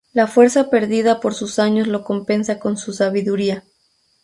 La 0.13 0.25
fuerza 0.25 0.71
perdida 0.71 1.19
por 1.19 1.35
sus 1.35 1.59
años 1.59 1.85
lo 1.87 2.03
compensa 2.03 2.57
con 2.59 2.75
su 2.75 2.91
sabiduría. 2.91 3.65